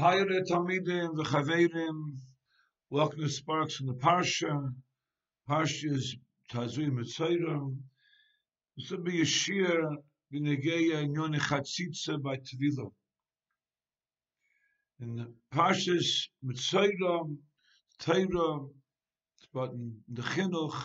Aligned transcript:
Talmidim, 0.00 1.14
the 1.14 1.24
Chaverim. 1.24 2.16
Welcome 2.88 3.20
to 3.20 3.28
Sparks 3.28 3.76
from 3.76 3.88
the 3.88 3.92
Parsha. 3.92 4.72
Parsha 5.46 5.92
is 5.92 6.16
Tazui 6.50 6.88
Mitzayram. 6.88 7.76
This 8.78 8.90
will 8.90 9.02
be 9.02 9.20
a 9.20 9.26
shir 9.26 9.94
b'negeya 10.32 11.04
inyoni 11.04 11.38
chatzitza 11.38 12.22
by 12.22 12.36
Tvila. 12.36 12.90
In 15.02 15.16
the 15.16 15.32
Parshas 15.52 16.28
Mitzayram, 16.42 17.36
Torah, 17.98 18.60
but 19.52 19.72
in 19.72 19.98
the 20.08 20.22
Chinuch, 20.22 20.82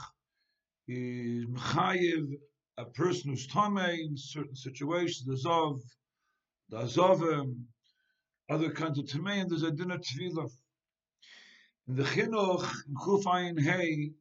is 0.90 1.46
Mechayev, 1.46 2.34
a 2.78 2.86
person 2.86 3.30
who's 3.30 3.48
Tame 3.48 3.78
in 3.78 4.18
certain 4.18 4.58
situations, 4.58 5.24
the 5.26 5.50
Zov, 5.50 5.80
the 6.68 6.80
Azovim, 6.80 7.64
also 8.48 8.70
kannst 8.70 9.00
du 9.00 9.04
zu 9.04 9.20
das 9.24 9.52
ist 9.52 9.64
ein 9.64 9.76
dünner 9.76 10.02
Zwiebel. 10.02 10.50
In 11.88 11.96
der 11.96 12.06
Chinuch, 12.06 12.68
in 12.88 12.94
Kuf 12.96 13.28
ein 13.28 13.58
Hei, 13.64 14.14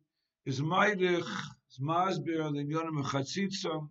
ist 0.45 0.61
meidig, 0.61 1.25
ist 1.69 1.81
maßbar, 1.81 2.53
den 2.53 2.71
Jönem 2.71 2.99
und 2.99 3.07
Chatsitsa, 3.07 3.91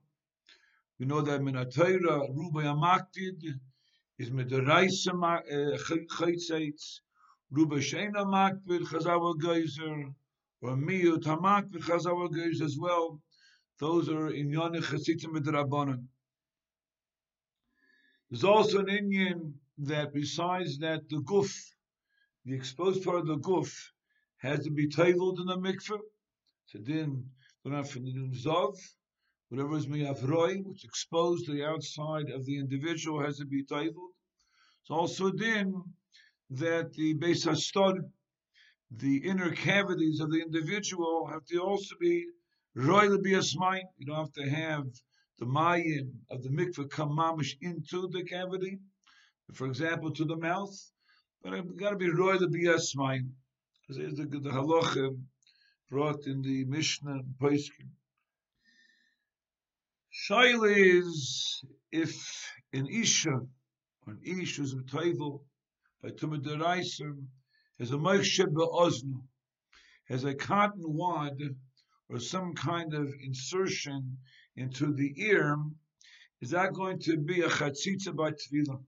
wie 0.97 1.05
nur 1.05 1.23
der 1.23 1.39
Mina 1.39 1.65
Teira, 1.65 2.17
Ruba 2.17 2.63
Yamaktid, 2.63 3.59
ist 4.17 4.31
mit 4.31 4.51
der 4.51 4.65
Reise 4.65 5.11
äh, 5.47 5.77
Chatsitz, 5.77 7.01
Ruba 7.51 7.81
Shena 7.81 8.25
Maktid, 8.25 8.83
Chazawa 8.87 9.35
Geyser, 9.39 10.15
or 10.61 10.75
Miu 10.75 11.17
Tamaktid, 11.17 11.81
Chazawa 11.83 12.29
Geyser 12.31 12.65
as 12.65 12.77
well, 12.77 13.21
those 13.79 14.09
are 14.09 14.29
in 14.29 14.49
Yönem 14.49 14.83
Chatsitsa 14.83 15.31
mit 15.31 15.45
der 15.45 15.99
There's 18.29 18.43
also 18.43 18.79
an 18.79 18.89
Indian, 18.89 19.59
that 19.77 20.13
besides 20.13 20.77
that 20.79 21.09
the 21.09 21.17
guf, 21.17 21.51
the 22.45 22.53
exposed 22.53 23.03
part 23.03 23.19
of 23.19 23.27
the 23.27 23.37
guf, 23.39 23.73
has 24.37 24.63
to 24.65 24.71
be 24.71 24.87
tabled 24.87 25.39
in 25.39 25.47
the 25.47 25.57
mikveh. 25.57 25.99
So 26.65 26.79
then, 26.81 27.29
zav, 27.65 28.77
whatever 29.49 29.77
is 29.77 29.87
miyavroi, 29.87 30.63
which 30.63 30.83
exposed 30.83 31.45
to 31.45 31.53
the 31.53 31.65
outside 31.65 32.29
of 32.29 32.45
the 32.45 32.57
individual, 32.57 33.23
has 33.23 33.37
to 33.37 33.45
be 33.45 33.63
tabled. 33.63 34.11
It's 34.81 34.91
also 34.91 35.31
then 35.31 35.73
that 36.51 36.93
the 36.93 37.15
beis 37.15 37.47
hastod, 37.47 38.11
the 38.91 39.17
inner 39.17 39.51
cavities 39.51 40.19
of 40.19 40.29
the 40.31 40.41
individual, 40.41 41.27
have 41.31 41.45
to 41.45 41.57
also 41.59 41.95
be 41.99 42.25
roy 42.75 43.03
You 43.03 44.05
don't 44.05 44.17
have 44.17 44.33
to 44.33 44.49
have 44.49 44.85
the 45.39 45.45
mayim 45.45 46.11
of 46.29 46.43
the 46.43 46.49
mikveh 46.49 46.89
come 46.89 47.17
mamish 47.17 47.55
into 47.61 48.07
the 48.09 48.23
cavity 48.23 48.79
for 49.53 49.67
example, 49.67 50.11
to 50.11 50.25
the 50.25 50.37
mouth, 50.37 50.75
but 51.43 51.53
I've 51.53 51.75
got 51.77 51.91
to 51.91 51.95
be 51.97 52.09
roy 52.09 52.37
the 52.37 52.47
bias 52.47 52.95
mine. 52.95 53.33
This 53.89 53.97
is 53.97 54.17
the, 54.17 54.25
the 54.25 54.49
halacha 54.49 55.17
brought 55.89 56.25
in 56.25 56.41
the 56.41 56.65
Mishnah 56.65 57.19
Paiskim. 57.39 57.89
Shaila 60.13 60.73
is 60.75 61.63
if 61.91 62.15
an 62.71 62.87
Isha, 62.87 63.41
an 64.07 64.19
Ish 64.23 64.57
who's 64.57 64.73
Taival, 64.75 65.43
by 66.01 66.09
Tumah 66.09 66.41
Deraisim, 66.41 67.25
has 67.79 67.91
a 67.91 67.97
Moshe 67.97 68.45
Be'oznu, 68.45 69.21
has 70.07 70.23
a 70.23 70.33
cotton 70.33 70.83
wad 70.83 71.39
or 72.09 72.19
some 72.19 72.53
kind 72.53 72.93
of 72.93 73.13
insertion 73.21 74.17
into 74.55 74.93
the 74.93 75.13
ear, 75.17 75.57
is 76.41 76.51
that 76.51 76.73
going 76.73 76.99
to 76.99 77.17
be 77.17 77.41
a 77.41 77.49
chatzitza 77.49 78.15
by 78.15 78.31
tefillah? 78.31 78.83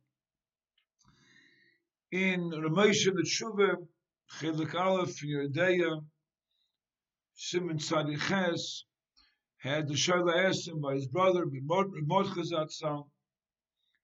In 2.15 2.49
Ramesha 2.49 3.13
the 3.13 3.23
Tshuva, 3.23 3.75
Chelik 4.39 4.73
Aleph, 4.73 5.21
Yeridea, 5.21 6.01
Simon 7.35 7.77
Tzadiches, 7.77 8.83
had 9.57 9.89
the 9.89 9.95
Shaila 9.95 10.45
asked 10.45 10.69
him 10.69 10.79
by 10.79 10.93
his 10.93 11.07
brother, 11.07 11.45
Mordechai 11.45 12.41
Zatzal, 12.41 13.09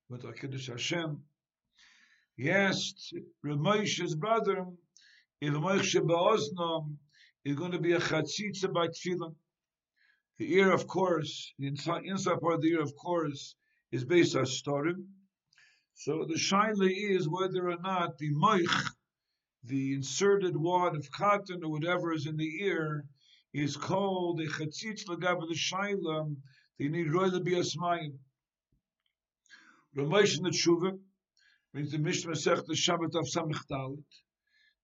with 0.10 0.24
HaKiddush 0.24 0.68
Hashem. 0.68 1.24
He 2.36 2.52
asked 2.52 3.14
Ramesha's 3.46 4.16
brother, 4.16 4.66
if 5.40 5.54
Moshe 5.54 5.96
Ba'oznam 6.02 6.98
is 7.46 7.56
going 7.56 7.72
to 7.72 7.80
be 7.80 7.94
a 7.94 8.00
chatzitza 8.00 8.74
by 8.74 8.88
tefillah. 8.88 9.34
The 10.38 10.54
ear, 10.56 10.74
of 10.74 10.86
course, 10.86 11.54
the 11.60 11.68
inside, 11.68 12.04
inside 12.04 12.42
part 12.42 12.56
of 12.56 12.62
the 12.62 12.72
ear, 12.72 12.82
of 12.82 12.94
course, 12.96 13.56
is 13.92 14.04
based 14.04 14.36
on 14.36 14.44
storim, 14.44 15.06
so 15.94 16.26
the 16.26 16.36
shaila 16.36 16.90
is 16.90 17.28
whether 17.30 17.70
or 17.70 17.78
not 17.78 18.18
the 18.18 18.32
moich, 18.32 18.92
the 19.64 19.94
inserted 19.94 20.56
wad 20.56 20.96
of 20.96 21.12
cotton 21.12 21.64
or 21.64 21.70
whatever 21.70 22.14
is 22.14 22.26
in 22.26 22.38
the 22.38 22.64
ear, 22.64 23.06
is 23.54 23.78
called 23.78 24.40
a 24.42 24.48
chatzitz 24.48 25.06
lagab 25.06 25.40
the 25.48 25.56
shaila. 25.56 26.36
They 26.80 26.88
need 26.88 27.12
roy 27.14 27.30
to 27.30 27.40
be 27.40 27.54
a 27.56 27.62
smayim. 27.62 28.18
Ramesh 29.96 30.38
in 30.38 30.44
the 30.44 30.50
tshuva 30.50 30.98
means 31.74 31.92
the 31.92 31.98
Mishnah 31.98 32.32
Masech 32.32 32.66
the 32.66 32.74
Shabbat 32.74 33.16
of 33.16 33.26
Samech 33.26 33.68
Dalit. 33.70 34.04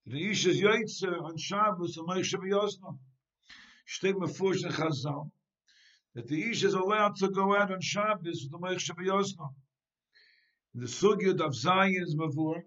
The 0.06 0.30
Ish 0.30 0.46
is 0.46 0.62
Yaitze 0.62 1.22
on 1.22 1.38
Shabbos 1.38 1.98
and 1.98 2.08
Moshe 2.08 2.34
B'Yosna. 2.34 2.98
Steht 3.88 4.16
mefush 4.16 4.66
in 4.66 4.72
Chazal 4.72 5.32
that 6.14 6.28
the 6.28 6.50
Ish 6.50 6.64
is 6.64 6.74
allowed 6.74 7.16
to 7.18 7.30
go 7.30 7.56
out 7.56 7.72
on 7.72 7.82
Shabbos 7.82 8.44
with 8.44 8.52
the 8.52 8.60
Moshe 8.60 8.90
B'Yosna 10.78 10.82
the 10.82 10.86
sugyud 10.86 11.42
of 11.42 11.56
Zion's 11.56 12.16
Mavur, 12.16 12.64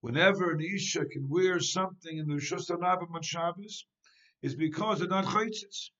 whenever 0.00 0.50
an 0.50 0.60
Isha 0.60 1.04
can 1.04 1.28
wear 1.28 1.60
something 1.60 2.18
in 2.18 2.26
the 2.26 2.34
Rishus 2.34 2.68
HaRabim 2.68 3.14
on 3.14 3.22
Shabbos, 3.22 3.86
is 4.42 4.56
because 4.56 4.98
they're 4.98 5.06
not 5.06 5.24
chaytzitz. 5.24 5.90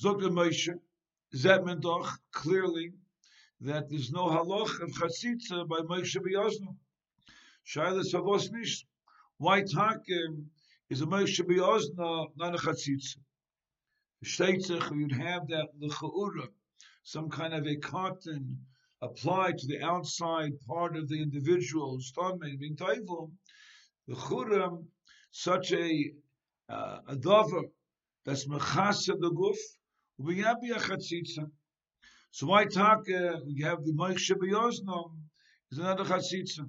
Zog 0.00 0.20
the 0.20 0.28
Moshe, 0.28 0.80
Zet 1.32 1.64
doch 1.80 2.18
clearly 2.32 2.92
that 3.60 3.88
there's 3.88 4.10
no 4.10 4.26
haloch 4.26 4.80
of 4.82 4.90
chatzitza 4.90 5.68
by 5.68 5.78
Moshe 5.82 6.16
B'Yazno. 6.16 6.76
Shailas 7.64 8.12
Havos 8.12 8.50
Nish. 8.50 8.84
Why 9.38 9.62
Takim 9.62 10.50
is 10.90 11.02
a 11.02 11.06
Moshe 11.06 11.40
B'Yazno, 11.40 12.32
not 12.34 12.56
a 12.56 12.58
chatzitza? 12.58 13.18
Shteitzach, 14.24 14.92
you'd 14.92 15.12
have 15.12 15.46
that 15.46 15.68
l'cha'ura, 15.78 16.48
some 17.04 17.30
kind 17.30 17.54
of 17.54 17.64
a 17.68 17.76
cotton, 17.76 18.66
applied 19.02 19.58
to 19.58 19.66
the 19.66 19.82
outside 19.82 20.52
part 20.66 20.96
of 20.96 21.08
the 21.08 21.20
individual's 21.20 22.08
stomach, 22.08 22.58
the 22.58 24.14
churam, 24.14 24.84
such 25.30 25.72
a 25.72 26.12
uh, 26.68 26.98
a 27.08 27.16
dover 27.16 27.62
that's 28.24 28.48
mechasa 28.48 29.18
the 29.20 29.30
guf, 29.30 29.56
we 30.18 30.38
have 30.40 30.56
a 30.62 30.78
chatzitza. 30.78 31.50
So 32.30 32.46
why 32.46 32.64
talk? 32.64 33.08
Uh, 33.08 33.38
we 33.46 33.62
have 33.62 33.84
the 33.84 33.92
Moshe 33.92 34.32
B'Yoznom 34.32 35.12
is 35.70 35.78
another 35.78 36.04
chatzitza. 36.04 36.68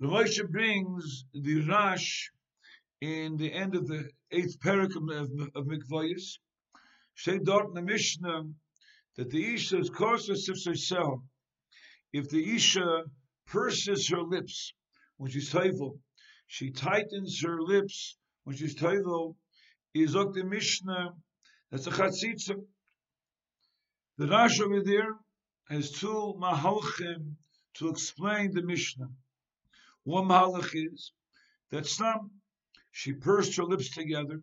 The 0.00 0.08
Moshe 0.08 0.48
brings 0.50 1.24
the 1.32 1.60
Rash 1.62 2.30
in 3.00 3.36
the 3.36 3.52
end 3.52 3.74
of 3.76 3.86
the 3.86 4.10
eighth 4.32 4.60
paragraph 4.60 4.96
of, 5.10 5.30
of 5.54 5.66
Mikvayis. 5.66 6.38
Say 7.14 7.38
dort 7.38 7.68
in 7.68 7.74
the 7.74 7.82
Mishnah 7.82 8.44
that 9.16 9.30
the 9.30 9.54
Isha 9.54 9.78
is 9.78 9.88
of 9.88 10.64
herself. 10.64 11.20
If 12.12 12.28
the 12.28 12.54
Isha 12.54 13.04
purses 13.46 14.08
her 14.10 14.22
lips 14.22 14.72
when 15.16 15.30
she's 15.30 15.50
toivel, 15.50 15.98
she 16.46 16.70
tightens 16.70 17.42
her 17.42 17.60
lips 17.60 18.16
when 18.44 18.56
she's 18.56 18.76
toivel, 18.76 19.36
is 19.94 20.14
ok 20.14 20.40
the 20.40 20.46
Mishnah, 20.46 21.14
that's 21.70 21.86
a 21.86 21.90
chatzitza. 21.90 22.54
The 24.18 24.28
Rash 24.28 24.60
over 24.60 24.82
there 24.82 25.14
has 25.68 25.90
two 25.90 26.34
mahalchim 26.38 27.34
to 27.74 27.88
explain 27.88 28.52
the 28.52 28.62
Mishnah. 28.62 29.10
One 30.04 30.28
mahalach 30.28 30.70
is 30.74 31.12
that 31.70 31.86
some, 31.86 32.30
she 32.92 33.12
pursed 33.12 33.56
her 33.56 33.64
lips 33.64 33.90
together, 33.90 34.42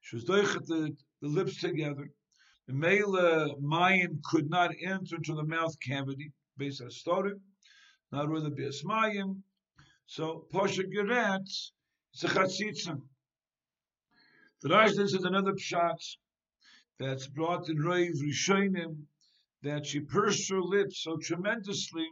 she 0.00 0.16
was 0.16 0.24
doichet 0.24 0.66
the, 0.66 0.96
the 1.20 1.28
lips 1.28 1.60
together, 1.60 2.08
the 2.08 2.23
Mela 2.66 3.54
Mayim 3.60 4.22
could 4.22 4.48
not 4.48 4.70
enter 4.82 5.18
to 5.18 5.34
the 5.34 5.44
mouth 5.44 5.78
cavity, 5.80 6.32
based 6.56 6.80
on 6.80 6.90
story, 6.90 7.34
not 8.10 8.26
be 8.56 8.64
a 8.64 8.70
Mayim. 8.70 9.42
So 10.06 10.46
Pasha 10.50 10.84
Geretz, 10.84 11.72
it's 12.12 12.24
a 12.24 12.28
Chatzitza. 12.28 13.02
The 14.62 14.68
Rajdan 14.70 15.08
says 15.08 15.24
another 15.24 15.52
pshat 15.52 16.16
that's 16.98 17.26
brought 17.26 17.68
in 17.68 17.76
Reiv 17.76 18.14
Rishonim 18.22 19.04
that 19.62 19.84
she 19.84 20.00
pursed 20.00 20.48
her 20.50 20.62
lips 20.62 21.02
so 21.02 21.18
tremendously 21.18 22.08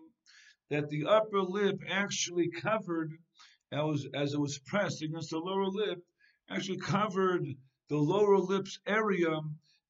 that 0.68 0.90
the 0.90 1.06
upper 1.06 1.40
lip 1.40 1.80
actually 1.88 2.50
covered, 2.50 3.12
as, 3.70 4.06
as 4.12 4.34
it 4.34 4.40
was 4.40 4.58
pressed 4.58 5.00
against 5.00 5.30
the 5.30 5.38
lower 5.38 5.66
lip, 5.66 6.04
actually 6.50 6.78
covered 6.78 7.46
the 7.88 7.96
lower 7.96 8.38
lips 8.38 8.78
area 8.86 9.40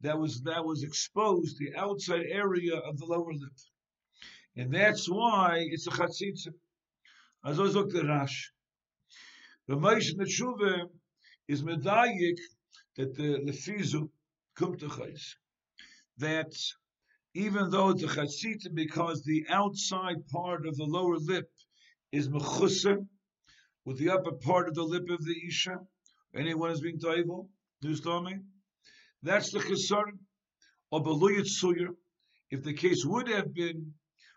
that 0.02 0.18
was 0.18 0.42
that 0.42 0.64
was 0.64 0.82
exposed, 0.82 1.58
the 1.58 1.74
outside 1.76 2.26
area 2.28 2.76
of 2.76 2.98
the 2.98 3.06
lower 3.06 3.32
lip. 3.32 3.52
And 4.56 4.74
that's 4.74 5.08
why 5.08 5.64
it's 5.70 5.86
a 5.86 5.90
chatzitza. 5.90 6.52
Also 7.44 7.68
sagt 7.70 7.92
der 7.92 8.06
Rasch. 8.06 8.52
The 9.68 9.74
Moshe 9.74 10.14
Netshuva 10.14 10.88
is 11.48 11.62
medayik 11.62 12.38
that 12.96 13.14
the 13.14 13.38
lefizu 13.46 14.10
kum 14.56 14.76
to 14.78 14.88
chayis. 14.88 15.36
That 16.18 16.52
even 17.34 17.70
though 17.70 17.92
the 17.92 18.06
chatzita, 18.06 18.74
because 18.74 19.22
the 19.24 19.46
outside 19.48 20.26
part 20.28 20.66
of 20.66 20.76
the 20.76 20.84
lower 20.84 21.16
lip 21.16 21.50
is 22.10 22.28
mechusa, 22.28 23.06
with 23.84 23.98
the 23.98 24.10
upper 24.10 24.32
part 24.32 24.68
of 24.68 24.74
the 24.74 24.82
lip 24.82 25.08
of 25.08 25.24
the 25.24 25.36
isha, 25.48 25.78
anyone 26.34 26.70
is 26.70 26.80
being 26.80 26.98
toivel, 26.98 27.48
do 27.80 27.88
you 27.88 27.96
That's 29.22 29.52
the 29.52 29.60
concern 29.60 30.18
of 30.90 31.06
a 31.06 31.14
luyit 31.14 31.46
If 32.50 32.62
the 32.62 32.74
case 32.74 33.04
would 33.04 33.28
have 33.28 33.54
been 33.54 33.94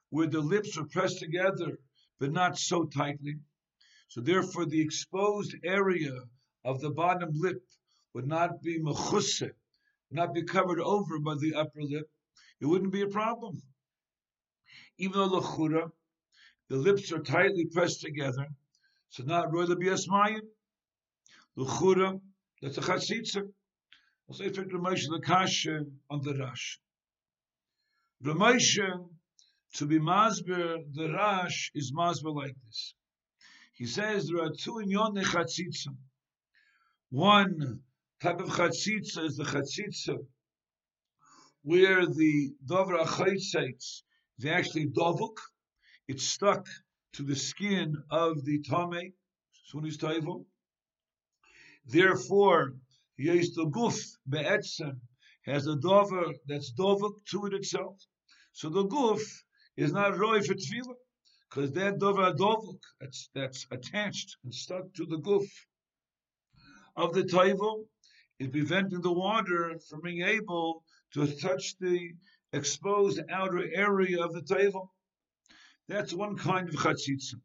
where 0.09 0.27
the 0.27 0.41
lips 0.41 0.77
were 0.77 0.87
pressed 0.87 1.19
together, 1.19 1.79
but 2.19 2.31
not 2.31 2.57
so 2.57 2.85
tightly, 2.85 3.39
so 4.07 4.21
therefore 4.21 4.65
the 4.65 4.81
exposed 4.81 5.55
area 5.63 6.15
of 6.63 6.79
the 6.81 6.91
bottom 6.91 7.31
lip 7.33 7.61
would 8.13 8.27
not 8.27 8.61
be 8.61 8.79
mechusa, 8.79 9.49
would 10.09 10.17
not 10.17 10.33
be 10.33 10.43
covered 10.43 10.79
over 10.79 11.19
by 11.19 11.35
the 11.35 11.55
upper 11.55 11.81
lip, 11.81 12.09
it 12.61 12.65
wouldn't 12.65 12.93
be 12.93 13.01
a 13.01 13.07
problem. 13.07 13.61
Even 14.97 15.19
though 15.19 15.41
lechura, 15.41 15.91
the 16.69 16.77
lips 16.77 17.11
are 17.11 17.19
tightly 17.19 17.65
pressed 17.65 18.01
together, 18.01 18.47
so 19.09 19.23
not 19.23 19.51
roy 19.51 19.65
the 19.65 19.75
biasmayim. 19.75 20.41
Lechura, 21.57 22.21
that's 22.61 22.77
a 22.77 22.81
chatzitza. 22.81 23.51
Say 24.31 24.49
for 24.49 24.63
Ramesha 24.65 25.09
the 25.11 25.21
kasha 25.23 25.85
on 26.09 26.21
the 26.21 26.35
Rash. 26.35 26.79
Ramesha, 28.23 29.07
to 29.75 29.85
be 29.85 29.99
masber, 29.99 30.77
the 30.93 31.11
Rash 31.11 31.71
is 31.75 31.91
masber 31.91 32.33
like 32.33 32.55
this. 32.65 32.95
He 33.73 33.85
says 33.85 34.27
there 34.27 34.43
are 34.43 34.51
two 34.51 34.79
in 34.79 34.89
yon 34.89 35.15
chatzitza. 35.15 35.95
One 37.11 37.81
type 38.21 38.39
of 38.41 38.49
chatzitza 38.49 39.25
is 39.25 39.37
the 39.37 39.43
chatzitza 39.43 40.25
where 41.65 42.05
the 42.05 42.53
dover 42.63 42.95
achaytzeitz 42.95 44.03
is 44.37 44.45
actually 44.45 44.85
dovuk, 44.87 45.37
it's 46.07 46.23
stuck 46.23 46.67
to 47.13 47.23
the 47.23 47.35
skin 47.35 47.95
of 48.11 48.45
the 48.45 48.61
tame, 48.61 49.13
sunis 49.73 49.97
taivo. 49.97 50.45
Therefore, 51.87 52.75
yes 53.17 53.53
the 53.55 53.65
guf 53.65 53.97
be'etzem 54.27 54.99
has 55.45 55.67
a 55.67 55.75
dover 55.75 56.33
that's 56.47 56.71
dover 56.71 57.09
to 57.31 57.45
it 57.45 57.53
itself. 57.53 57.97
So 58.53 58.69
the 58.69 58.85
guf 58.85 59.21
is 59.77 59.91
not 59.91 60.17
roy 60.17 60.41
for 60.41 60.55
tefillah, 60.55 60.95
because 61.49 61.71
that 61.73 61.99
dover 61.99 62.33
dovuk 62.33 62.79
that's 62.99 63.29
that's 63.33 63.67
attached 63.71 64.37
and 64.43 64.53
stuck 64.53 64.93
to 64.95 65.05
the 65.05 65.19
guf 65.19 65.47
of 66.95 67.13
the 67.13 67.23
taivo 67.23 67.85
is 68.39 68.47
preventing 68.49 69.01
the 69.01 69.13
water 69.13 69.77
from 69.89 70.01
being 70.01 70.21
able 70.21 70.83
to 71.13 71.27
touch 71.37 71.77
the 71.79 72.11
exposed 72.53 73.21
outer 73.29 73.63
area 73.75 74.23
of 74.23 74.33
the 74.33 74.41
table. 74.41 74.93
That's 75.87 76.13
one 76.13 76.35
kind 76.37 76.67
of 76.67 76.75
chatzitza. 76.75 77.35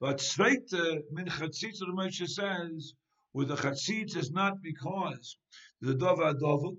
But 0.00 0.18
zweite 0.18 1.02
min 1.10 1.26
chatzitza, 1.26 1.80
the 1.80 1.94
Moshe 1.94 2.28
says, 2.28 2.94
where 3.32 3.46
the 3.46 3.56
chatzitza 3.56 4.16
is 4.16 4.30
not 4.32 4.60
because 4.60 5.36
the 5.80 5.94
dova 5.94 6.34
dovuk, 6.34 6.78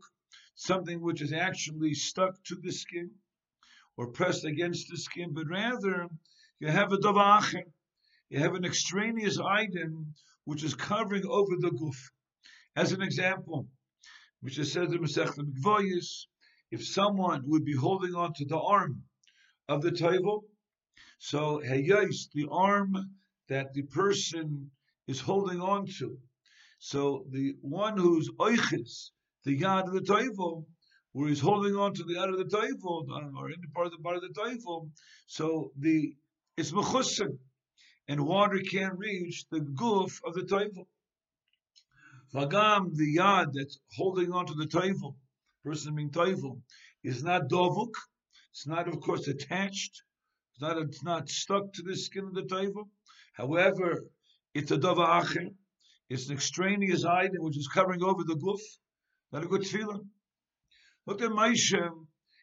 something 0.56 1.02
which 1.02 1.22
is 1.22 1.32
actually 1.32 1.94
stuck 1.94 2.34
to 2.44 2.56
the 2.56 2.72
skin 2.72 3.10
or 3.98 4.08
pressed 4.08 4.46
against 4.46 4.90
the 4.90 4.98
skin, 4.98 5.34
but 5.34 5.48
rather 5.48 6.08
you 6.60 6.68
have 6.68 6.92
a 6.92 6.98
dova 6.98 7.40
acher, 7.40 7.64
you 8.30 8.40
have 8.40 8.56
an 8.56 8.66
extraneous 8.66 9.40
item 9.40 10.14
which 10.46 10.64
is 10.64 10.76
covering 10.76 11.26
over 11.26 11.56
the 11.58 11.72
guf. 11.72 11.98
As 12.76 12.92
an 12.92 13.02
example, 13.02 13.68
which 14.42 14.58
is 14.60 14.72
said 14.72 14.92
in 14.92 15.00
Masechet 15.00 15.38
Mikvoyis, 15.38 16.26
if 16.72 16.86
someone 16.86 17.44
would 17.46 17.64
be 17.64 17.76
holding 17.76 18.16
on 18.16 18.34
to 18.34 18.46
the 18.46 18.60
arm 18.60 19.04
of 19.68 19.82
the 19.82 19.92
table, 19.92 20.46
so 21.20 21.62
heyais, 21.64 22.30
the 22.34 22.48
arm 22.50 22.96
that 23.50 23.74
the 23.74 23.84
person 23.84 24.72
is 25.08 25.20
holding 25.20 25.62
on 25.62 25.86
to, 26.00 26.18
so 26.84 27.28
the 27.30 27.56
one 27.62 27.96
who's 27.96 28.28
oiches, 28.40 29.12
the 29.46 29.56
yad 29.56 29.86
of 29.86 29.94
the 29.94 30.02
table, 30.02 30.68
where 31.12 31.30
he's 31.30 31.40
holding 31.40 31.76
on 31.76 31.94
to 31.94 32.04
the 32.04 32.16
yad 32.16 32.30
of 32.30 32.40
the 32.40 32.58
table, 32.58 33.06
or 33.38 33.50
any 33.50 33.68
part 33.76 33.86
of 33.86 33.92
the 33.92 34.00
part 34.00 34.16
of 34.16 34.24
the 34.24 34.44
table, 34.44 34.90
so 35.28 35.72
the 35.78 36.16
it's 36.58 36.72
mechusin, 36.72 37.38
and 38.08 38.26
water 38.26 38.58
can't 38.60 38.98
reach 38.98 39.46
the 39.52 39.60
goof 39.60 40.22
of 40.26 40.34
the 40.34 40.44
table. 40.44 40.88
Vagam, 42.34 42.96
the 42.96 43.16
yad 43.16 43.54
that's 43.54 43.78
holding 43.96 44.32
on 44.32 44.48
to 44.48 44.56
the 44.56 44.66
toivel, 44.66 45.14
person 45.64 45.94
being 45.94 46.10
toivel, 46.10 46.62
is 47.04 47.24
not 47.24 47.48
dovuk. 47.48 47.94
It's 48.54 48.66
not, 48.66 48.88
of 48.88 49.00
course, 49.02 49.28
attached. 49.28 50.02
It's 50.54 50.62
not, 50.62 50.80
it's 50.80 51.04
not 51.04 51.30
stuck 51.30 51.74
to 51.74 51.84
the 51.84 51.96
skin 51.96 52.26
of 52.26 52.34
the 52.34 52.42
toivel. 52.42 52.90
However, 53.34 54.04
it's 54.56 54.72
a 54.72 54.80
dova 54.80 55.22
acher. 55.22 55.54
It's 56.14 56.28
an 56.28 56.36
extraneous 56.36 57.06
item 57.06 57.42
which 57.42 57.56
is 57.56 57.70
covering 57.70 58.04
over 58.04 58.26
the 58.26 58.36
guf. 58.36 58.60
Not 59.32 59.46
a 59.46 59.48
good 59.48 59.66
feeling. 59.66 60.10
Look 61.08 61.22
at 61.22 61.30
Maisha 61.30 61.90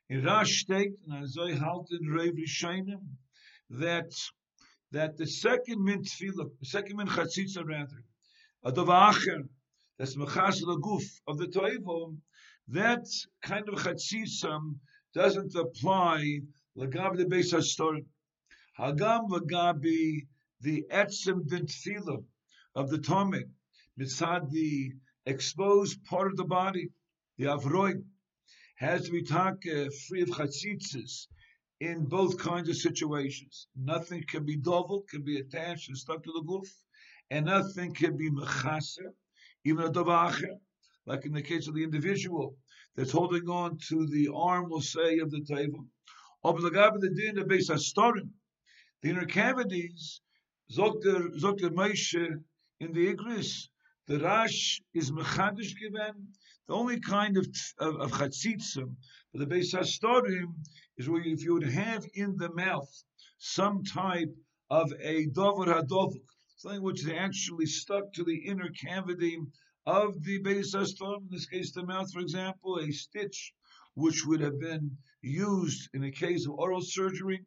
in 0.08 0.24
Rash 0.24 0.62
state, 0.62 0.94
and 1.06 1.22
as 1.22 1.36
I 1.38 1.52
halt 1.52 1.88
in 1.90 2.10
Rev 2.10 2.32
Rishainim, 2.32 3.02
that 3.68 4.10
that 4.92 5.18
the 5.18 5.26
second 5.26 5.84
min 5.84 6.02
tefillah, 6.02 6.48
the 6.58 6.64
second 6.64 6.96
min 6.96 7.08
chatzitza 7.08 7.62
rather, 7.62 8.02
a 8.64 8.72
dova 8.72 9.12
acher, 9.12 9.46
that's 9.98 10.16
mechas 10.16 10.62
guf 10.62 11.04
of 11.26 11.36
the 11.36 11.48
toivo, 11.48 12.16
that 12.68 13.06
kind 13.42 13.68
of 13.68 13.74
chatzisam 13.74 14.76
doesn't 15.12 15.54
apply 15.54 16.40
lagabi 16.74 17.18
the 17.18 17.26
beis 17.26 17.52
hastorim. 17.52 18.06
Hagam 18.78 19.28
lagabi 19.28 20.26
the 20.62 20.86
etzem 20.90 21.46
dintfila 21.46 22.24
of 22.74 22.88
the 22.88 22.96
tomik 22.96 23.50
mitzad 23.98 24.50
the 24.50 24.92
exposed 25.26 26.04
part 26.04 26.30
of 26.30 26.36
the 26.36 26.44
body, 26.44 26.90
the 27.36 27.46
avroid, 27.46 28.04
has 28.76 29.06
to 29.06 29.12
be 29.12 29.22
taka 29.22 29.90
free 30.08 30.22
of 30.22 30.28
chatzitzes 30.28 31.26
in 31.80 32.04
both 32.04 32.38
kinds 32.38 32.68
of 32.68 32.76
situations. 32.76 33.68
Nothing 33.76 34.22
can 34.22 34.44
be 34.44 34.56
double, 34.56 35.02
can 35.02 35.22
be 35.22 35.38
attached 35.38 35.88
and 35.88 35.98
stuck 35.98 36.22
to 36.22 36.32
the 36.32 36.42
guf, 36.42 36.68
and 37.30 37.46
nothing 37.46 37.92
can 37.94 38.16
be 38.16 38.30
mechasa 38.30 39.12
even 39.64 39.84
a 39.84 39.90
davacher, 39.90 40.56
like 41.06 41.26
in 41.26 41.32
the 41.32 41.42
case 41.42 41.68
of 41.68 41.74
the 41.74 41.82
individual 41.82 42.56
that's 42.96 43.12
holding 43.12 43.48
on 43.48 43.78
to 43.88 44.06
the 44.06 44.28
arm, 44.34 44.68
we'll 44.68 44.80
say, 44.80 45.18
of 45.18 45.30
the 45.30 45.44
table. 45.44 45.84
the 46.42 47.12
din 47.14 47.34
the 47.36 47.44
base 47.44 47.68
of 47.68 47.80
the 49.02 49.10
inner 49.10 49.26
cavities. 49.26 50.20
Dr. 50.74 51.70
Moshe 51.70 52.42
in 52.80 52.92
the 52.92 53.14
Igris, 53.14 53.68
the 54.08 54.18
Rash 54.18 54.80
is 54.94 55.10
mechadish 55.10 55.78
given. 55.78 56.32
The 56.66 56.74
only 56.74 56.98
kind 56.98 57.36
of 57.36 57.46
of, 57.78 57.96
of 57.96 58.10
chatzitzim 58.12 58.96
for 59.30 59.38
the 59.38 59.46
Beis 59.46 59.74
Hastorim 59.74 60.54
is 60.96 61.08
where 61.08 61.22
if 61.22 61.42
you 61.44 61.52
would 61.52 61.68
have 61.68 62.06
in 62.14 62.36
the 62.38 62.50
mouth 62.54 62.90
some 63.36 63.84
type 63.84 64.34
of 64.70 64.90
a 65.00 65.26
dover 65.26 65.66
hadovuk, 65.66 66.24
something 66.56 66.82
which 66.82 67.04
is 67.04 67.10
actually 67.10 67.66
stuck 67.66 68.10
to 68.14 68.24
the 68.24 68.46
inner 68.46 68.70
cavity 68.70 69.38
of 69.84 70.22
the 70.24 70.38
base 70.38 70.74
storm, 70.84 71.24
in 71.24 71.28
this 71.30 71.46
case 71.46 71.72
the 71.72 71.84
mouth, 71.84 72.10
for 72.10 72.20
example, 72.20 72.78
a 72.78 72.90
stitch 72.90 73.52
which 73.94 74.24
would 74.24 74.40
have 74.40 74.58
been 74.58 74.96
used 75.20 75.90
in 75.92 76.04
a 76.04 76.10
case 76.10 76.46
of 76.46 76.52
oral 76.52 76.80
surgery. 76.80 77.44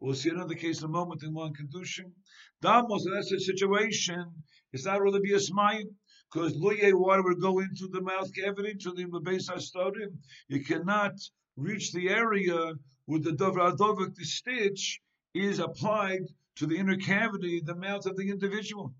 We'll 0.00 0.14
see 0.14 0.30
another 0.30 0.54
case 0.54 0.80
in 0.80 0.86
a 0.86 0.88
moment 0.88 1.22
in 1.22 1.32
one 1.32 1.54
condition. 1.54 2.12
Damos, 2.60 3.04
that's 3.04 3.30
a 3.30 3.38
situation. 3.38 4.42
It's 4.76 4.84
not 4.84 5.00
really 5.00 5.20
be 5.20 5.32
a 5.32 5.40
smile 5.40 5.84
because 6.30 6.54
loye 6.54 6.92
water 6.92 7.22
would 7.22 7.40
go 7.40 7.60
into 7.60 7.88
the 7.88 8.02
mouth 8.02 8.30
cavity 8.34 8.74
to 8.74 8.92
the 8.92 9.20
base 9.20 9.48
astorim. 9.48 10.18
You 10.48 10.62
cannot 10.62 11.14
reach 11.56 11.92
the 11.92 12.10
area 12.10 12.74
where 13.06 13.20
the 13.20 13.32
dover 13.32 13.72
the 13.72 14.24
stitch 14.24 15.00
is 15.32 15.60
applied 15.60 16.26
to 16.56 16.66
the 16.66 16.76
inner 16.76 16.98
cavity, 16.98 17.62
the 17.64 17.74
mouth 17.74 18.04
of 18.04 18.18
the 18.18 18.28
individual. 18.28 18.94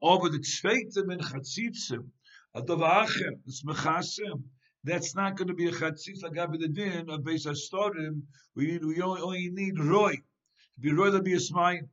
Over 0.00 0.28
the 0.28 0.38
tzveitim 0.38 1.12
and 1.12 1.20
chatzitzim, 1.20 2.06
a 2.54 2.62
davacher, 2.62 3.32
it's 3.46 3.64
mechasim, 3.64 4.44
that's 4.84 5.16
not 5.16 5.36
going 5.36 5.48
to 5.48 5.54
be 5.54 5.66
a 5.66 5.72
chatzitz 5.72 6.22
lagabi 6.22 6.60
the 6.60 6.68
din 6.68 7.10
of 7.10 7.22
beis 7.22 7.46
astorim. 7.46 8.22
We 8.54 8.78
we 8.78 9.02
only, 9.02 9.22
only 9.22 9.50
need 9.50 9.80
roy. 9.80 10.14
To 10.14 10.80
be 10.80 10.90
to 10.90 11.22
be 11.22 11.32
a 11.32 11.38
smayim. 11.38 11.88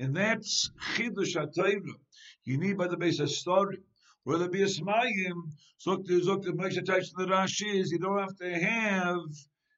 And 0.00 0.16
that's 0.16 0.70
chidush 0.94 1.36
atayra. 1.36 1.94
You 2.44 2.58
need 2.58 2.76
by 2.76 2.88
the 2.88 2.96
beis 2.96 3.20
astorim. 3.20 3.82
Whether 4.24 4.46
it 4.46 4.52
be 4.52 4.62
a 4.62 4.66
smayim, 4.66 5.52
zok 5.84 6.06
the 6.06 6.20
zok 6.20 6.42
the 6.42 6.52
Moshe 6.52 6.78
attached 6.78 7.12
the 7.16 7.26
Rashi 7.26 7.74
is 7.80 7.90
you 7.90 7.98
don't 7.98 8.18
have 8.18 8.36
to 8.36 8.54
have 8.54 9.20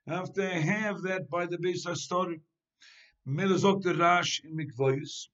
have 0.06 0.33
to 0.35 0.49
have 0.49 1.02
that 1.02 1.28
by 1.30 1.47
the 1.47 1.59
beis 1.59 1.87
astorim. 1.87 2.40
Melazok 3.26 3.83
the 3.83 3.94
Rash 3.94 4.42
in 4.44 4.56
Mikvoyus, 4.56 5.28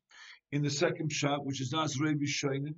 in 0.52 0.62
the 0.62 0.70
second 0.70 1.10
shot, 1.10 1.44
which 1.44 1.60
is 1.60 1.72
Nas 1.72 1.98
Rebi 1.98 2.26
Shainin. 2.26 2.74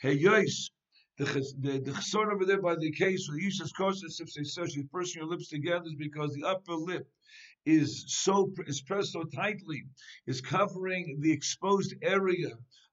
Hey 0.00 0.18
Yois, 0.18 0.70
the 1.18 1.24
the 1.24 1.78
the 1.78 1.92
chesron 1.92 2.32
over 2.32 2.44
there 2.44 2.60
by 2.60 2.74
the 2.76 2.90
case 2.90 3.28
where 3.28 3.38
the 3.38 3.46
Yishas 3.46 3.72
Kosis, 3.72 4.20
if 4.20 4.32
they 4.34 4.42
search, 4.42 4.74
you 4.74 4.84
pursing 4.92 5.20
your 5.20 5.30
lips 5.30 5.48
together, 5.48 5.86
is 5.86 5.94
because 5.94 6.34
the 6.34 6.46
upper 6.46 6.74
lip 6.74 7.08
is 7.66 8.04
so 8.06 8.52
is 8.66 8.80
pressed 8.80 9.12
so 9.12 9.24
tightly, 9.24 9.84
is 10.26 10.40
covering 10.40 11.18
the 11.20 11.32
exposed 11.32 11.94
area 12.02 12.50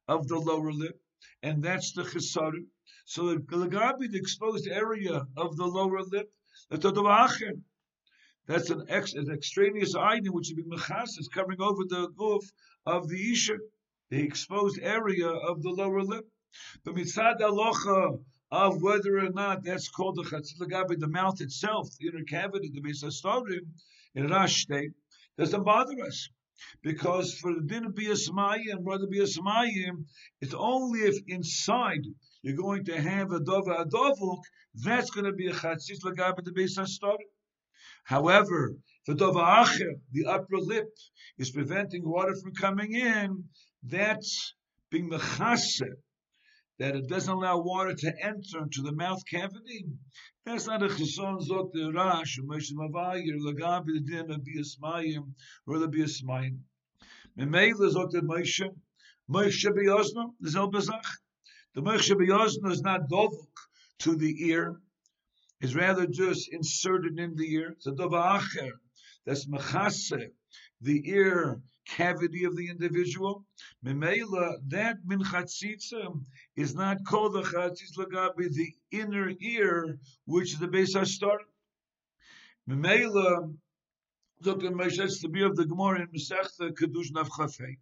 of 0.07 0.27
the 0.27 0.37
lower 0.37 0.71
lip, 0.71 0.99
and 1.43 1.63
that's 1.63 1.93
the 1.93 2.03
chesron. 2.03 2.65
So 3.05 3.35
the 3.35 3.39
Lagabi, 3.39 4.11
the 4.11 4.17
exposed 4.17 4.67
area 4.67 5.25
of 5.37 5.55
the 5.55 5.65
lower 5.65 6.01
lip, 6.01 6.29
the 6.69 7.61
that's 8.45 8.69
an, 8.69 8.85
ex, 8.89 9.13
an 9.13 9.31
extraneous 9.31 9.95
item 9.95 10.33
which 10.33 10.49
would 10.49 10.57
be 10.57 10.75
mechas, 10.75 11.17
is 11.17 11.29
covering 11.33 11.61
over 11.61 11.83
the 11.87 12.09
goof 12.17 12.43
of 12.85 13.07
the 13.07 13.31
isha, 13.31 13.57
the 14.09 14.21
exposed 14.21 14.79
area 14.81 15.27
of 15.27 15.61
the 15.61 15.69
lower 15.69 16.01
lip. 16.03 16.27
The 16.83 16.91
mitzad 16.91 17.39
alocha 17.39 18.19
of 18.53 18.83
whether 18.83 19.17
or 19.17 19.31
not 19.31 19.63
that's 19.63 19.89
called 19.89 20.15
the 20.15 20.21
chatzilagabi, 20.21 20.99
the 20.99 21.07
mouth 21.07 21.41
itself, 21.41 21.89
the 21.99 22.07
inner 22.07 22.23
cavity, 22.23 22.69
the 22.71 22.81
misastorim, 22.81 23.65
in 24.13 24.27
Rash 24.27 24.61
state, 24.61 24.91
doesn't 25.39 25.63
bother 25.63 25.99
us. 26.05 26.29
Because 26.83 27.33
for 27.33 27.51
the 27.55 27.61
din 27.61 27.85
of 27.85 27.95
Biasmayim, 27.95 28.83
brother 28.83 29.07
Biasmayim, 29.07 30.05
it's 30.39 30.53
only 30.53 30.99
if 30.99 31.15
inside 31.25 32.05
you're 32.43 32.55
going 32.55 32.85
to 32.85 33.01
have 33.01 33.31
a 33.31 33.39
dova 33.39 33.87
adovuk, 33.87 34.43
that's 34.75 35.09
going 35.09 35.25
to 35.25 35.33
be 35.33 35.47
a 35.47 35.53
chatzis 35.53 36.03
lagabi 36.03 36.43
the 36.45 36.51
base 36.51 36.77
However, 38.03 38.75
the 39.07 39.15
dova 39.15 39.97
the 40.11 40.27
upper 40.27 40.59
lip, 40.59 40.89
is 41.39 41.49
preventing 41.49 42.07
water 42.07 42.35
from 42.35 42.53
coming 42.53 42.93
in. 42.93 43.45
That's 43.81 44.53
being 44.91 45.09
the 45.09 45.17
chase, 45.17 45.81
that 46.79 46.95
it 46.95 47.07
doesn't 47.07 47.33
allow 47.33 47.59
water 47.59 47.93
to 47.93 48.13
enter 48.21 48.61
into 48.61 48.81
the 48.81 48.91
mouth 48.91 49.25
cavity. 49.25 49.85
That's 50.45 50.67
not 50.67 50.83
a 50.83 50.87
chison 50.87 51.47
zok 51.47 51.71
the 51.71 51.91
rash, 51.93 52.39
Moshe 52.39 52.73
Mavayir, 52.73 53.37
Lagabi 53.39 53.93
the 53.93 54.01
din 54.01 54.31
of 54.31 54.41
Biasmayim, 54.41 55.33
or 55.67 55.79
the 55.79 55.87
Biasmayim. 55.87 56.59
Memela 57.37 57.93
zok 57.93 58.11
the 58.11 58.21
Moshe, 58.21 58.69
Moshe 59.29 59.65
Beyozno, 59.65 60.33
the 60.39 60.49
Zelbazach. 60.49 61.05
The 61.75 61.81
Moshe 61.81 62.11
Beyozno 62.11 62.71
is 62.71 62.81
not 62.81 63.09
dovuk 63.09 63.47
to 63.99 64.15
the 64.15 64.47
ear, 64.47 64.81
it's 65.63 65.75
rather 65.75 66.05
just 66.05 66.49
inserted 66.51 67.17
in 67.17 67.37
the 67.37 67.53
ear. 67.53 67.71
It's 67.71 67.87
a 67.87 67.93
dova'acher. 67.93 68.71
That's 69.25 69.47
mechase, 69.47 70.11
the 70.83 71.01
ear 71.09 71.61
cavity 71.85 72.43
of 72.45 72.55
the 72.55 72.69
individual. 72.69 73.45
Memela, 73.85 74.57
that 74.67 74.97
min 75.05 75.19
chatzitza 75.19 76.19
is 76.55 76.75
not 76.75 77.03
called 77.05 77.33
the 77.33 77.41
chatzitz 77.41 77.97
lagabi, 77.97 78.53
the 78.53 78.73
inner 78.91 79.31
ear, 79.39 79.97
which 80.25 80.57
the 80.57 80.67
base 80.67 80.95
ashtar. 80.95 81.37
Memela, 82.69 83.53
at 84.45 84.57
Moshe, 84.57 85.21
the 85.21 85.29
be 85.29 85.43
of 85.43 85.55
the 85.55 85.65
Gemara 85.65 86.01
in 86.01 86.07
Masechta 86.07 86.71
Kedush 86.73 87.11
Navchafei, 87.11 87.77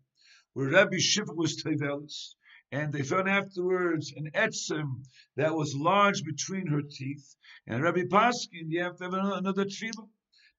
where 0.54 0.70
Rabbi 0.70 0.98
Shiva 0.98 1.34
was 1.34 1.62
Tevelis 1.62 2.36
and 2.72 2.94
they 2.94 3.04
found 3.04 3.28
afterwards 3.28 4.14
an 4.16 4.32
etzim 4.34 5.04
that 5.36 5.54
was 5.54 5.76
lodged 5.76 6.26
between 6.26 6.68
her 6.68 6.82
teeth. 6.82 7.36
And 7.68 7.84
Rabbi 7.84 8.04
Paskin, 8.04 8.70
you 8.70 8.84
have 8.84 8.98
to 8.98 9.04
have 9.06 9.14
another 9.14 9.66
tefillah. 9.66 10.08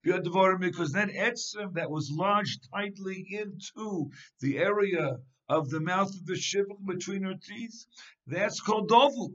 Because 0.03 0.93
that 0.93 1.11
etzim 1.11 1.75
that 1.75 1.91
was 1.91 2.11
lodged 2.11 2.69
tightly 2.73 3.27
into 3.31 4.11
the 4.41 4.59
area 4.59 5.19
of 5.49 5.71
the 5.71 5.81
mouth 5.81 6.11
of 6.11 6.27
the 6.27 6.35
shivuk 6.35 6.85
between 6.87 7.23
her 7.23 7.35
teeth, 7.35 7.87
that's 8.27 8.61
called 8.61 8.89
dovuk. 8.89 9.35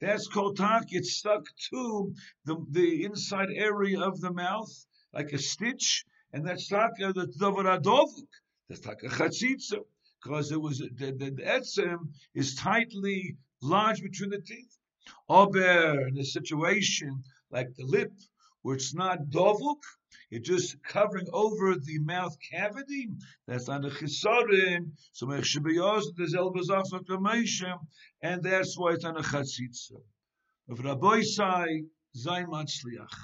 That's 0.00 0.28
called 0.28 0.56
tak. 0.56 0.84
It's 0.90 1.16
stuck 1.16 1.44
to 1.70 2.14
the, 2.44 2.64
the 2.70 3.04
inside 3.04 3.48
area 3.50 4.00
of 4.00 4.20
the 4.20 4.32
mouth 4.32 4.72
like 5.12 5.32
a 5.32 5.38
stitch, 5.38 6.04
and 6.32 6.46
that's 6.46 6.68
tak 6.68 6.92
the 6.98 7.08
uh, 7.08 7.26
dovar 7.38 7.80
dovuk. 7.80 8.28
That's 8.68 8.80
tak 8.80 9.02
a 9.02 9.08
chatzitza 9.08 9.80
because 10.22 10.52
it 10.52 10.60
was 10.60 10.78
the, 10.78 11.12
the, 11.12 11.30
the 11.30 11.42
etzem 11.42 12.12
is 12.34 12.54
tightly 12.54 13.36
lodged 13.60 14.02
between 14.02 14.30
the 14.30 14.40
teeth. 14.40 14.78
Ober 15.28 16.06
in 16.06 16.18
a 16.18 16.24
situation 16.24 17.24
like 17.50 17.74
the 17.74 17.84
lip, 17.84 18.12
where 18.68 18.76
it's 18.76 18.94
not 18.94 19.30
dovuk, 19.30 19.80
it's 20.30 20.46
just 20.46 20.76
covering 20.82 21.26
over 21.32 21.74
the 21.76 21.98
mouth 22.00 22.36
cavity. 22.52 23.08
That's 23.46 23.66
not 23.66 23.86
a 23.86 23.88
chisarim. 23.88 24.90
So 25.12 25.24
there's 25.24 25.54
elbazach 26.34 27.72
and 28.22 28.42
that's 28.42 28.76
why 28.76 28.92
it's 28.92 29.06
on 29.06 29.16
a 29.16 29.22
chatzitza. 29.22 30.02
Of 30.68 30.84
Rabbi 30.84 31.22
Sai, 31.22 31.84
Zayn 32.14 32.48
Matzliach. 32.48 33.16